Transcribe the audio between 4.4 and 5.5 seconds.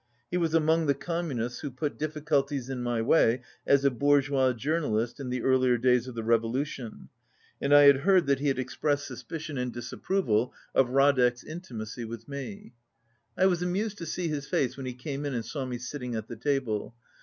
jour nalist" in the